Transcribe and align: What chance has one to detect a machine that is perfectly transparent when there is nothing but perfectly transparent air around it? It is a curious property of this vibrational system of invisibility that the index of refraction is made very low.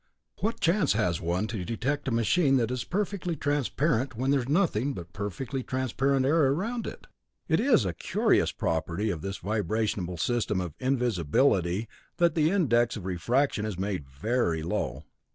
What 0.39 0.59
chance 0.59 0.93
has 0.93 1.21
one 1.21 1.45
to 1.49 1.63
detect 1.63 2.07
a 2.07 2.11
machine 2.11 2.57
that 2.57 2.71
is 2.71 2.83
perfectly 2.83 3.35
transparent 3.35 4.15
when 4.15 4.31
there 4.31 4.39
is 4.39 4.49
nothing 4.49 4.93
but 4.95 5.13
perfectly 5.13 5.61
transparent 5.61 6.25
air 6.25 6.43
around 6.47 6.87
it? 6.87 7.05
It 7.47 7.59
is 7.59 7.85
a 7.85 7.93
curious 7.93 8.51
property 8.51 9.11
of 9.11 9.21
this 9.21 9.37
vibrational 9.37 10.17
system 10.17 10.59
of 10.59 10.73
invisibility 10.79 11.87
that 12.17 12.33
the 12.33 12.49
index 12.49 12.97
of 12.97 13.05
refraction 13.05 13.63
is 13.63 13.77
made 13.77 14.09
very 14.09 14.63
low. 14.63 15.03